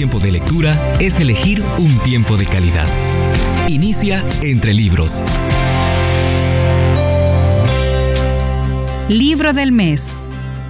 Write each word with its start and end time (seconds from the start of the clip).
tiempo 0.00 0.18
de 0.18 0.32
lectura 0.32 0.94
es 0.98 1.20
elegir 1.20 1.62
un 1.76 1.94
tiempo 1.98 2.38
de 2.38 2.46
calidad. 2.46 2.86
Inicia 3.68 4.24
entre 4.40 4.72
libros. 4.72 5.22
Libro 9.10 9.52
del 9.52 9.72
mes. 9.72 10.16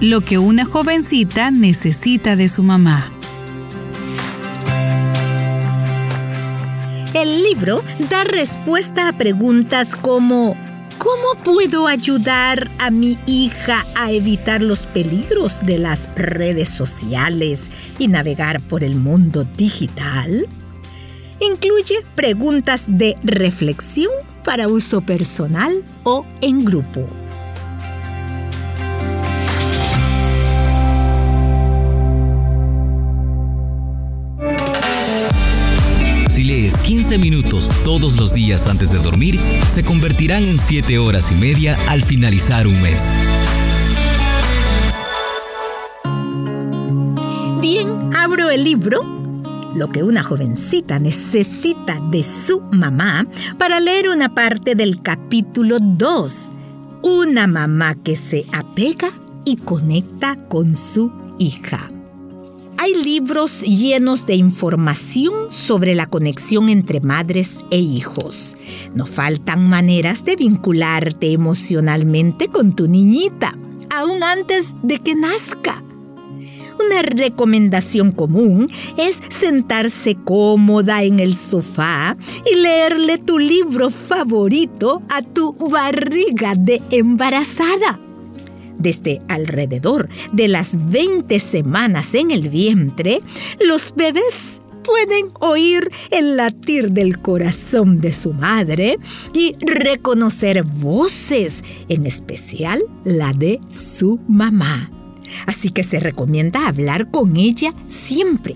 Lo 0.01 0.19
que 0.19 0.37
una 0.37 0.65
jovencita 0.65 1.49
necesita 1.49 2.35
de 2.35 2.49
su 2.49 2.61
mamá. 2.61 3.09
El 7.13 7.43
libro 7.43 7.85
da 8.09 8.25
respuesta 8.25 9.07
a 9.07 9.13
preguntas 9.13 9.95
como 9.95 10.57
¿Cómo 11.01 11.33
puedo 11.43 11.87
ayudar 11.87 12.69
a 12.77 12.91
mi 12.91 13.17
hija 13.25 13.83
a 13.95 14.11
evitar 14.11 14.61
los 14.61 14.85
peligros 14.85 15.65
de 15.65 15.79
las 15.79 16.07
redes 16.13 16.69
sociales 16.69 17.71
y 17.97 18.07
navegar 18.07 18.61
por 18.61 18.83
el 18.83 18.97
mundo 18.97 19.43
digital? 19.43 20.47
Incluye 21.39 22.05
preguntas 22.13 22.85
de 22.87 23.15
reflexión 23.23 24.11
para 24.45 24.67
uso 24.67 25.01
personal 25.01 25.83
o 26.03 26.23
en 26.41 26.65
grupo. 26.65 27.07
Lees 36.71 36.79
15 36.79 37.17
minutos 37.17 37.71
todos 37.83 38.17
los 38.17 38.33
días 38.33 38.67
antes 38.67 38.91
de 38.91 38.99
dormir, 38.99 39.39
se 39.67 39.83
convertirán 39.83 40.43
en 40.43 40.57
7 40.57 40.99
horas 40.99 41.31
y 41.31 41.35
media 41.35 41.77
al 41.89 42.01
finalizar 42.01 42.65
un 42.65 42.81
mes. 42.81 43.11
Bien, 47.61 47.89
abro 48.15 48.49
el 48.49 48.63
libro, 48.63 49.01
lo 49.75 49.89
que 49.89 50.03
una 50.03 50.23
jovencita 50.23 50.99
necesita 50.99 51.99
de 52.09 52.23
su 52.23 52.61
mamá, 52.71 53.27
para 53.57 53.79
leer 53.79 54.07
una 54.09 54.33
parte 54.33 54.75
del 54.75 55.01
capítulo 55.01 55.77
2. 55.79 56.51
Una 57.01 57.47
mamá 57.47 57.95
que 57.95 58.15
se 58.15 58.45
apega 58.53 59.09
y 59.43 59.57
conecta 59.57 60.37
con 60.47 60.75
su 60.75 61.11
hija. 61.37 61.91
Hay 62.93 63.03
libros 63.03 63.61
llenos 63.61 64.25
de 64.25 64.35
información 64.35 65.49
sobre 65.49 65.95
la 65.95 66.07
conexión 66.07 66.67
entre 66.67 66.99
madres 66.99 67.63
e 67.69 67.77
hijos. 67.77 68.57
No 68.93 69.05
faltan 69.05 69.69
maneras 69.69 70.25
de 70.25 70.35
vincularte 70.35 71.31
emocionalmente 71.31 72.49
con 72.49 72.75
tu 72.75 72.89
niñita, 72.89 73.57
aún 73.89 74.21
antes 74.23 74.75
de 74.83 74.97
que 74.97 75.15
nazca. 75.15 75.81
Una 76.85 77.01
recomendación 77.03 78.11
común 78.11 78.69
es 78.97 79.21
sentarse 79.29 80.15
cómoda 80.15 81.03
en 81.03 81.21
el 81.21 81.37
sofá 81.37 82.17
y 82.51 82.55
leerle 82.55 83.19
tu 83.19 83.39
libro 83.39 83.89
favorito 83.89 85.01
a 85.09 85.21
tu 85.21 85.53
barriga 85.53 86.55
de 86.57 86.81
embarazada. 86.91 88.01
Desde 88.77 89.21
alrededor 89.27 90.09
de 90.31 90.47
las 90.47 90.91
20 90.91 91.39
semanas 91.39 92.13
en 92.15 92.31
el 92.31 92.49
vientre, 92.49 93.21
los 93.59 93.93
bebés 93.95 94.61
pueden 94.83 95.27
oír 95.39 95.89
el 96.09 96.37
latir 96.37 96.91
del 96.91 97.19
corazón 97.19 97.99
de 97.99 98.13
su 98.13 98.33
madre 98.33 98.97
y 99.33 99.55
reconocer 99.59 100.63
voces, 100.63 101.63
en 101.89 102.05
especial 102.05 102.81
la 103.03 103.33
de 103.33 103.59
su 103.71 104.19
mamá. 104.27 104.91
Así 105.45 105.69
que 105.69 105.83
se 105.83 105.99
recomienda 105.99 106.67
hablar 106.67 107.09
con 107.09 107.37
ella 107.37 107.73
siempre. 107.87 108.55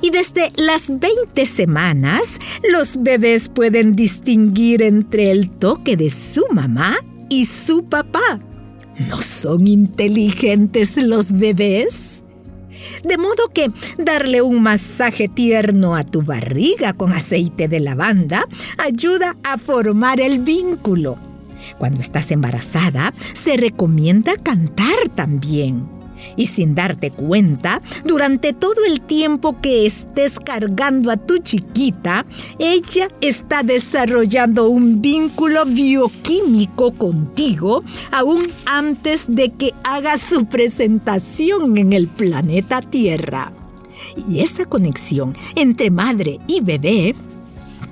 Y 0.00 0.10
desde 0.10 0.52
las 0.56 0.88
20 0.88 1.44
semanas, 1.46 2.38
los 2.70 3.02
bebés 3.02 3.48
pueden 3.48 3.96
distinguir 3.96 4.82
entre 4.82 5.30
el 5.30 5.50
toque 5.50 5.96
de 5.96 6.10
su 6.10 6.44
mamá 6.52 6.96
y 7.28 7.46
su 7.46 7.84
papá. 7.84 8.40
¿No 8.98 9.18
son 9.22 9.66
inteligentes 9.66 10.96
los 10.96 11.32
bebés? 11.32 12.24
De 13.04 13.16
modo 13.16 13.48
que 13.54 13.70
darle 13.96 14.42
un 14.42 14.62
masaje 14.62 15.28
tierno 15.28 15.94
a 15.94 16.04
tu 16.04 16.22
barriga 16.22 16.92
con 16.92 17.12
aceite 17.12 17.68
de 17.68 17.80
lavanda 17.80 18.44
ayuda 18.78 19.36
a 19.44 19.58
formar 19.58 20.20
el 20.20 20.40
vínculo. 20.40 21.16
Cuando 21.78 22.00
estás 22.00 22.30
embarazada, 22.30 23.12
se 23.34 23.56
recomienda 23.56 24.34
cantar 24.36 24.96
también 25.14 25.97
y 26.36 26.46
sin 26.46 26.74
darte 26.74 27.10
cuenta, 27.10 27.82
durante 28.04 28.52
todo 28.52 28.84
el 28.86 29.00
tiempo 29.00 29.60
que 29.60 29.86
estés 29.86 30.38
cargando 30.38 31.10
a 31.10 31.16
tu 31.16 31.38
chiquita, 31.38 32.24
ella 32.58 33.08
está 33.20 33.62
desarrollando 33.62 34.68
un 34.68 35.00
vínculo 35.00 35.64
bioquímico 35.64 36.92
contigo 36.92 37.82
aún 38.10 38.50
antes 38.66 39.26
de 39.28 39.50
que 39.50 39.72
haga 39.84 40.18
su 40.18 40.46
presentación 40.46 41.76
en 41.78 41.92
el 41.92 42.08
planeta 42.08 42.80
Tierra. 42.82 43.52
Y 44.28 44.40
esa 44.40 44.64
conexión 44.64 45.36
entre 45.56 45.90
madre 45.90 46.38
y 46.46 46.60
bebé 46.60 47.14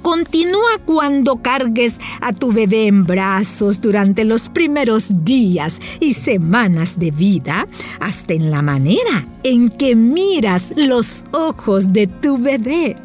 Continúa 0.06 0.78
cuando 0.84 1.42
cargues 1.42 1.98
a 2.20 2.32
tu 2.32 2.52
bebé 2.52 2.86
en 2.86 3.02
brazos 3.02 3.80
durante 3.80 4.24
los 4.24 4.48
primeros 4.48 5.24
días 5.24 5.80
y 5.98 6.14
semanas 6.14 7.00
de 7.00 7.10
vida, 7.10 7.66
hasta 7.98 8.34
en 8.34 8.52
la 8.52 8.62
manera 8.62 9.26
en 9.42 9.68
que 9.68 9.96
miras 9.96 10.74
los 10.76 11.24
ojos 11.32 11.92
de 11.92 12.06
tu 12.06 12.38
bebé. 12.38 12.96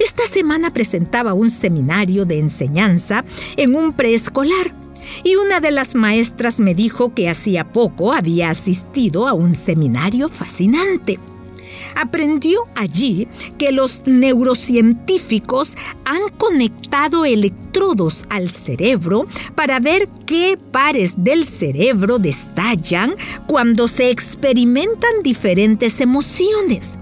Esta 0.00 0.26
semana 0.26 0.72
presentaba 0.72 1.34
un 1.34 1.52
seminario 1.52 2.24
de 2.24 2.40
enseñanza 2.40 3.24
en 3.56 3.76
un 3.76 3.92
preescolar 3.92 4.74
y 5.22 5.36
una 5.36 5.60
de 5.60 5.70
las 5.70 5.94
maestras 5.94 6.58
me 6.58 6.74
dijo 6.74 7.14
que 7.14 7.30
hacía 7.30 7.72
poco 7.72 8.12
había 8.12 8.50
asistido 8.50 9.28
a 9.28 9.34
un 9.34 9.54
seminario 9.54 10.28
fascinante 10.28 11.20
aprendió 11.96 12.60
allí 12.74 13.28
que 13.58 13.72
los 13.72 14.02
neurocientíficos 14.06 15.76
han 16.04 16.28
conectado 16.36 17.24
electrodos 17.24 18.26
al 18.30 18.50
cerebro 18.50 19.26
para 19.54 19.80
ver 19.80 20.08
qué 20.26 20.58
pares 20.70 21.14
del 21.16 21.44
cerebro 21.44 22.18
destallan 22.18 23.14
cuando 23.46 23.88
se 23.88 24.10
experimentan 24.10 25.22
diferentes 25.22 26.00
emociones. 26.00 26.98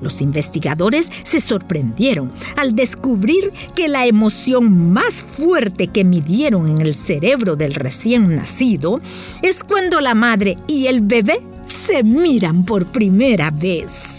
Los 0.00 0.20
investigadores 0.20 1.10
se 1.24 1.40
sorprendieron 1.40 2.32
al 2.56 2.74
descubrir 2.74 3.52
que 3.74 3.88
la 3.88 4.06
emoción 4.06 4.92
más 4.92 5.22
fuerte 5.22 5.88
que 5.88 6.04
midieron 6.04 6.68
en 6.68 6.80
el 6.80 6.94
cerebro 6.94 7.56
del 7.56 7.74
recién 7.74 8.34
nacido 8.36 9.00
es 9.42 9.64
cuando 9.64 10.00
la 10.00 10.14
madre 10.14 10.56
y 10.66 10.86
el 10.86 11.00
bebé 11.00 11.40
se 11.66 12.02
miran 12.04 12.64
por 12.64 12.86
primera 12.86 13.50
vez. 13.50 14.17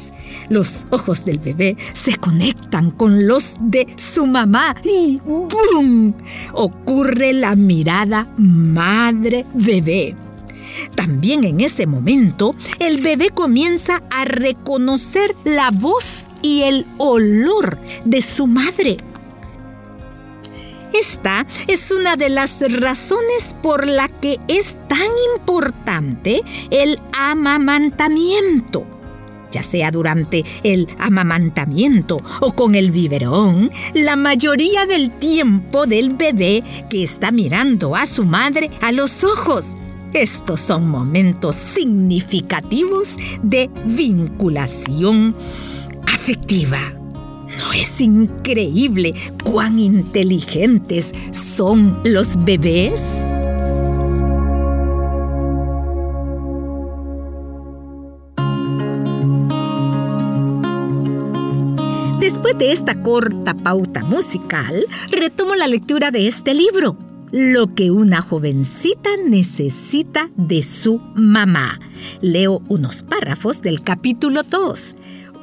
Los 0.49 0.87
ojos 0.89 1.25
del 1.25 1.37
bebé 1.37 1.77
se 1.93 2.17
conectan 2.17 2.89
con 2.89 3.27
los 3.27 3.55
de 3.59 3.85
su 3.97 4.25
mamá 4.25 4.75
y 4.83 5.19
¡boom! 5.23 6.15
ocurre 6.53 7.33
la 7.33 7.55
mirada 7.55 8.27
madre-bebé. 8.37 10.15
También 10.95 11.43
en 11.43 11.59
ese 11.61 11.85
momento, 11.85 12.55
el 12.79 13.01
bebé 13.01 13.29
comienza 13.29 14.01
a 14.09 14.25
reconocer 14.25 15.35
la 15.43 15.69
voz 15.71 16.29
y 16.41 16.63
el 16.63 16.85
olor 16.97 17.77
de 18.05 18.21
su 18.21 18.47
madre. 18.47 18.97
Esta 20.93 21.45
es 21.67 21.91
una 21.91 22.15
de 22.15 22.29
las 22.29 22.59
razones 22.79 23.55
por 23.61 23.85
la 23.85 24.07
que 24.07 24.39
es 24.47 24.77
tan 24.87 25.09
importante 25.35 26.41
el 26.71 26.99
amamantamiento 27.13 28.98
ya 29.51 29.63
sea 29.63 29.91
durante 29.91 30.45
el 30.63 30.87
amamantamiento 30.97 32.21
o 32.41 32.53
con 32.53 32.75
el 32.75 32.91
biberón, 32.91 33.71
la 33.93 34.15
mayoría 34.15 34.85
del 34.85 35.11
tiempo 35.11 35.85
del 35.85 36.11
bebé 36.15 36.63
que 36.89 37.03
está 37.03 37.31
mirando 37.31 37.95
a 37.95 38.05
su 38.05 38.25
madre 38.25 38.69
a 38.81 38.91
los 38.91 39.23
ojos. 39.23 39.77
Estos 40.13 40.59
son 40.59 40.87
momentos 40.89 41.55
significativos 41.55 43.15
de 43.43 43.69
vinculación 43.85 45.35
afectiva. 46.11 46.79
¿No 47.59 47.73
es 47.73 48.01
increíble 48.01 49.13
cuán 49.43 49.77
inteligentes 49.79 51.13
son 51.31 51.99
los 52.03 52.43
bebés? 52.43 53.01
De 62.59 62.73
esta 62.73 63.01
corta 63.01 63.53
pauta 63.53 64.03
musical, 64.03 64.85
retomo 65.11 65.55
la 65.55 65.65
lectura 65.65 66.11
de 66.11 66.27
este 66.27 66.53
libro, 66.53 66.97
Lo 67.31 67.73
que 67.73 67.89
una 67.89 68.21
jovencita 68.21 69.11
necesita 69.25 70.29
de 70.35 70.61
su 70.61 70.99
mamá. 71.15 71.79
Leo 72.19 72.61
unos 72.67 73.03
párrafos 73.03 73.61
del 73.61 73.81
capítulo 73.81 74.43
2. 74.43 74.95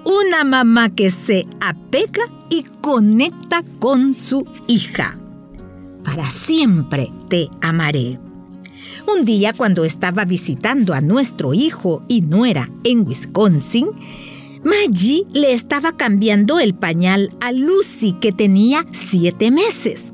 una 0.04 0.44
mamá 0.44 0.90
que 0.90 1.10
se 1.10 1.46
apega 1.58 2.22
y 2.50 2.64
conecta 2.82 3.64
con 3.78 4.12
su 4.12 4.44
hija. 4.66 5.18
Para 6.04 6.28
siempre 6.28 7.10
te 7.30 7.48
amaré. 7.62 8.20
Un 9.16 9.24
día 9.24 9.54
cuando 9.54 9.86
estaba 9.86 10.26
visitando 10.26 10.92
a 10.92 11.00
nuestro 11.00 11.54
hijo 11.54 12.02
y 12.08 12.20
nuera 12.20 12.70
en 12.84 13.08
Wisconsin, 13.08 13.88
Maggie 14.64 15.26
le 15.32 15.52
estaba 15.52 15.96
cambiando 15.96 16.58
el 16.58 16.74
pañal 16.74 17.30
a 17.40 17.52
Lucy 17.52 18.12
que 18.20 18.32
tenía 18.32 18.84
siete 18.92 19.50
meses. 19.50 20.12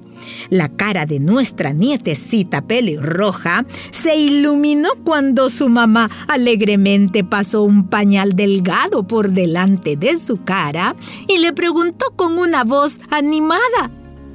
La 0.50 0.68
cara 0.68 1.06
de 1.06 1.18
nuestra 1.18 1.72
nietecita 1.72 2.62
pelirroja 2.62 3.64
se 3.90 4.16
iluminó 4.16 4.90
cuando 5.04 5.50
su 5.50 5.68
mamá 5.68 6.10
alegremente 6.28 7.24
pasó 7.24 7.62
un 7.62 7.88
pañal 7.88 8.34
delgado 8.34 9.06
por 9.06 9.30
delante 9.30 9.96
de 9.96 10.18
su 10.18 10.44
cara 10.44 10.94
y 11.28 11.38
le 11.38 11.52
preguntó 11.52 12.06
con 12.16 12.38
una 12.38 12.64
voz 12.64 13.00
animada, 13.10 13.90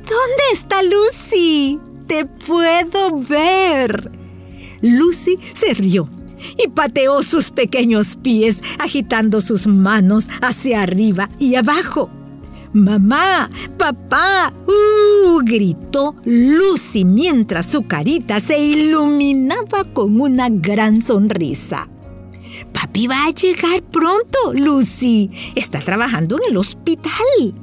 ¿Dónde 0.08 0.44
está 0.54 0.82
Lucy? 0.84 1.80
Te 2.08 2.26
puedo 2.26 3.18
ver. 3.20 4.10
Lucy 4.82 5.38
se 5.54 5.74
rió 5.74 6.10
y 6.58 6.68
pateó 6.70 7.24
sus 7.24 7.52
pequeños 7.52 8.18
pies 8.22 8.62
agitando 8.80 9.42
sus 9.42 9.68
manos 9.68 10.28
hacia 10.42 10.82
arriba 10.82 11.30
y 11.40 11.56
abajo. 11.56 12.10
¡Mamá! 12.74 13.50
¡Papá! 13.78 14.54
¡Uh! 14.68 15.40
gritó 15.44 16.16
Lucy 16.26 17.06
mientras 17.06 17.66
su 17.68 17.88
carita 17.88 18.40
se 18.40 18.60
iluminaba 18.60 19.86
con 19.94 20.20
una 20.20 20.50
gran 20.50 21.02
sonrisa. 21.02 21.88
Papi 22.74 23.08
va 23.08 23.26
a 23.26 23.32
llegar 23.32 23.82
pronto, 23.84 24.54
Lucy. 24.54 25.32
Está 25.56 25.80
trabajando 25.80 26.38
en 26.38 26.52
el 26.52 26.58
hospital 26.58 27.54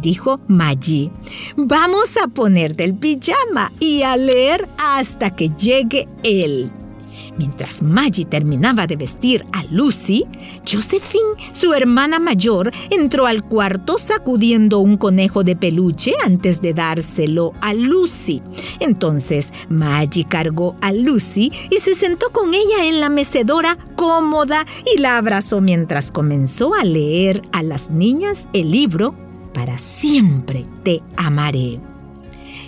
dijo 0.00 0.40
Maggie. 0.48 1.10
Vamos 1.56 2.16
a 2.16 2.28
ponerte 2.28 2.84
el 2.84 2.94
pijama 2.94 3.72
y 3.80 4.02
a 4.02 4.16
leer 4.16 4.68
hasta 4.78 5.30
que 5.34 5.50
llegue 5.50 6.08
él. 6.22 6.70
Mientras 7.36 7.82
Maggie 7.82 8.24
terminaba 8.24 8.86
de 8.86 8.96
vestir 8.96 9.44
a 9.52 9.62
Lucy, 9.64 10.24
Josephine, 10.70 11.24
su 11.52 11.72
hermana 11.74 12.18
mayor, 12.18 12.72
entró 12.90 13.26
al 13.26 13.42
cuarto 13.42 13.98
sacudiendo 13.98 14.78
un 14.80 14.96
conejo 14.96 15.44
de 15.44 15.56
peluche 15.56 16.12
antes 16.24 16.60
de 16.60 16.74
dárselo 16.74 17.52
a 17.60 17.74
Lucy. 17.74 18.42
Entonces 18.80 19.52
Maggie 19.68 20.26
cargó 20.26 20.76
a 20.80 20.92
Lucy 20.92 21.52
y 21.70 21.76
se 21.76 21.94
sentó 21.94 22.30
con 22.30 22.54
ella 22.54 22.86
en 22.86 23.00
la 23.00 23.08
mecedora 23.08 23.78
cómoda 23.96 24.64
y 24.94 24.98
la 24.98 25.18
abrazó 25.18 25.60
mientras 25.60 26.10
comenzó 26.10 26.74
a 26.74 26.84
leer 26.84 27.42
a 27.52 27.62
las 27.62 27.90
niñas 27.90 28.48
el 28.52 28.70
libro 28.70 29.14
para 29.52 29.78
siempre 29.78 30.64
te 30.84 31.02
amaré. 31.16 31.89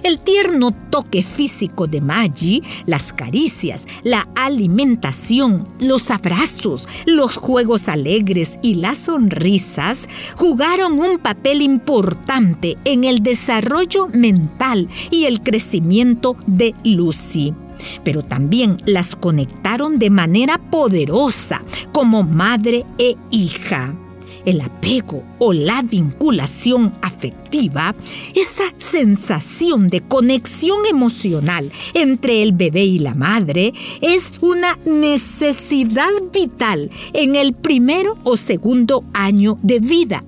El 0.02 0.18
tierno 0.18 0.72
toque 0.90 1.22
físico 1.22 1.86
de 1.86 2.00
Maggie, 2.00 2.60
las 2.86 3.12
caricias, 3.12 3.86
la 4.02 4.28
alimentación, 4.34 5.68
los 5.78 6.10
abrazos, 6.10 6.88
los 7.06 7.36
juegos 7.36 7.88
alegres 7.88 8.58
y 8.62 8.74
las 8.74 8.98
sonrisas 8.98 10.08
jugaron 10.36 10.98
un 10.98 11.18
papel 11.18 11.62
importante 11.62 12.76
en 12.84 13.04
el 13.04 13.22
desarrollo 13.22 14.08
mental 14.08 14.88
y 15.12 15.26
el 15.26 15.40
crecimiento 15.40 16.36
de 16.46 16.74
Lucy. 16.82 17.54
Pero 18.02 18.24
también 18.24 18.78
las 18.86 19.14
conectaron 19.14 20.00
de 20.00 20.10
manera 20.10 20.58
poderosa 20.58 21.64
como 21.92 22.24
madre 22.24 22.84
e 22.98 23.16
hija 23.30 23.94
el 24.44 24.60
apego 24.60 25.22
o 25.38 25.52
la 25.52 25.82
vinculación 25.82 26.92
afectiva, 27.02 27.94
esa 28.34 28.64
sensación 28.78 29.88
de 29.88 30.00
conexión 30.00 30.78
emocional 30.88 31.70
entre 31.94 32.42
el 32.42 32.52
bebé 32.52 32.84
y 32.84 32.98
la 32.98 33.14
madre 33.14 33.72
es 34.00 34.32
una 34.40 34.78
necesidad 34.84 36.10
vital 36.32 36.90
en 37.12 37.36
el 37.36 37.52
primero 37.52 38.16
o 38.24 38.36
segundo 38.36 39.04
año 39.12 39.58
de 39.62 39.80
vida. 39.80 40.24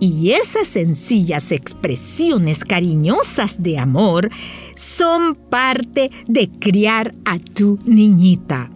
Y 0.00 0.32
esas 0.32 0.68
sencillas 0.68 1.52
expresiones 1.52 2.64
cariñosas 2.64 3.62
de 3.62 3.78
amor 3.78 4.28
son 4.74 5.34
parte 5.34 6.10
de 6.26 6.50
criar 6.50 7.14
a 7.24 7.38
tu 7.38 7.78
niñita. 7.84 8.73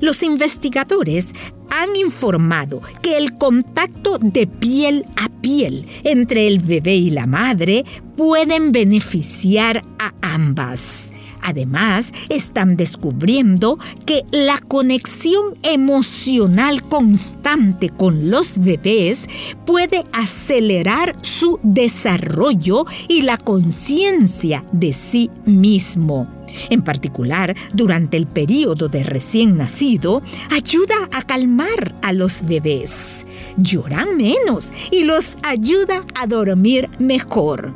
Los 0.00 0.22
investigadores 0.22 1.34
han 1.70 1.96
informado 1.96 2.80
que 3.02 3.16
el 3.16 3.36
contacto 3.36 4.18
de 4.18 4.46
piel 4.46 5.04
a 5.16 5.28
piel 5.40 5.86
entre 6.04 6.46
el 6.46 6.60
bebé 6.60 6.96
y 6.96 7.10
la 7.10 7.26
madre 7.26 7.84
pueden 8.16 8.72
beneficiar 8.72 9.84
a 9.98 10.12
ambas. 10.22 11.12
Además, 11.44 12.12
están 12.30 12.76
descubriendo 12.78 13.78
que 14.06 14.22
la 14.30 14.58
conexión 14.60 15.58
emocional 15.62 16.82
constante 16.82 17.90
con 17.90 18.30
los 18.30 18.58
bebés 18.58 19.28
puede 19.66 20.06
acelerar 20.12 21.16
su 21.20 21.60
desarrollo 21.62 22.86
y 23.08 23.22
la 23.22 23.36
conciencia 23.36 24.64
de 24.72 24.94
sí 24.94 25.30
mismo. 25.44 26.33
En 26.70 26.82
particular, 26.82 27.54
durante 27.72 28.16
el 28.16 28.26
periodo 28.26 28.88
de 28.88 29.02
recién 29.02 29.56
nacido, 29.56 30.22
ayuda 30.50 30.94
a 31.12 31.22
calmar 31.22 31.94
a 32.02 32.12
los 32.12 32.46
bebés. 32.46 33.26
Lloran 33.56 34.16
menos 34.16 34.72
y 34.90 35.04
los 35.04 35.36
ayuda 35.42 36.04
a 36.14 36.26
dormir 36.26 36.88
mejor. 36.98 37.74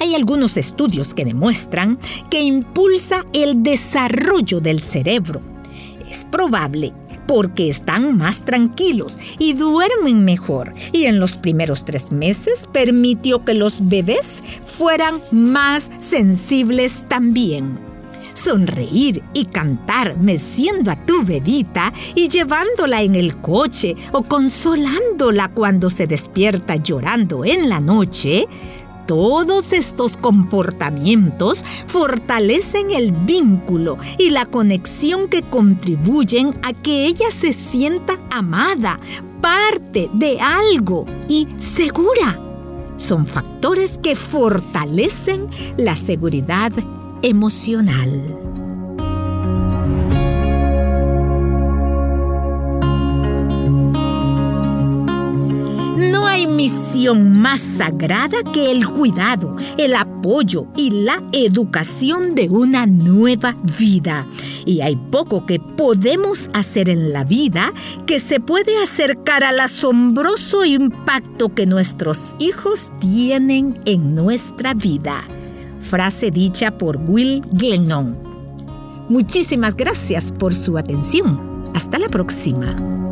Hay 0.00 0.14
algunos 0.14 0.56
estudios 0.56 1.14
que 1.14 1.24
demuestran 1.24 1.98
que 2.28 2.40
impulsa 2.40 3.24
el 3.32 3.62
desarrollo 3.62 4.60
del 4.60 4.80
cerebro. 4.80 5.40
Es 6.10 6.24
probable 6.24 6.92
porque 7.26 7.68
están 7.68 8.16
más 8.16 8.44
tranquilos 8.44 9.18
y 9.38 9.54
duermen 9.54 10.24
mejor. 10.24 10.74
Y 10.92 11.04
en 11.04 11.20
los 11.20 11.36
primeros 11.36 11.84
tres 11.84 12.12
meses 12.12 12.68
permitió 12.72 13.44
que 13.44 13.54
los 13.54 13.88
bebés 13.88 14.42
fueran 14.66 15.20
más 15.30 15.90
sensibles 16.00 17.06
también. 17.08 17.78
Sonreír 18.34 19.22
y 19.34 19.44
cantar 19.44 20.16
meciendo 20.18 20.90
a 20.90 20.96
tu 20.96 21.22
bebita 21.22 21.92
y 22.14 22.28
llevándola 22.28 23.02
en 23.02 23.14
el 23.14 23.36
coche 23.36 23.94
o 24.12 24.22
consolándola 24.22 25.48
cuando 25.48 25.90
se 25.90 26.06
despierta 26.06 26.76
llorando 26.76 27.44
en 27.44 27.68
la 27.68 27.80
noche 27.80 28.46
todos 29.12 29.74
estos 29.74 30.16
comportamientos 30.16 31.62
fortalecen 31.86 32.92
el 32.92 33.12
vínculo 33.12 33.98
y 34.18 34.30
la 34.30 34.46
conexión 34.46 35.28
que 35.28 35.42
contribuyen 35.42 36.58
a 36.62 36.72
que 36.72 37.04
ella 37.04 37.30
se 37.30 37.52
sienta 37.52 38.18
amada, 38.30 38.98
parte 39.42 40.08
de 40.14 40.40
algo 40.40 41.04
y 41.28 41.46
segura. 41.58 42.40
Son 42.96 43.26
factores 43.26 43.98
que 44.02 44.16
fortalecen 44.16 45.46
la 45.76 45.94
seguridad 45.94 46.72
emocional. 47.20 48.51
Más 57.14 57.60
sagrada 57.60 58.36
que 58.52 58.70
el 58.70 58.86
cuidado, 58.86 59.56
el 59.78 59.94
apoyo 59.94 60.66
y 60.76 60.90
la 60.90 61.22
educación 61.32 62.34
de 62.34 62.48
una 62.50 62.86
nueva 62.86 63.56
vida. 63.78 64.26
Y 64.66 64.82
hay 64.82 64.96
poco 64.96 65.46
que 65.46 65.58
podemos 65.58 66.50
hacer 66.52 66.88
en 66.88 67.12
la 67.12 67.24
vida 67.24 67.72
que 68.06 68.20
se 68.20 68.40
puede 68.40 68.76
acercar 68.82 69.42
al 69.42 69.60
asombroso 69.60 70.64
impacto 70.64 71.54
que 71.54 71.66
nuestros 71.66 72.34
hijos 72.38 72.92
tienen 73.00 73.80
en 73.86 74.14
nuestra 74.14 74.74
vida. 74.74 75.24
Frase 75.80 76.30
dicha 76.30 76.76
por 76.76 76.98
Will 76.98 77.42
Glennon. 77.52 78.18
Muchísimas 79.08 79.76
gracias 79.76 80.30
por 80.30 80.54
su 80.54 80.78
atención. 80.78 81.70
Hasta 81.74 81.98
la 81.98 82.08
próxima. 82.08 83.11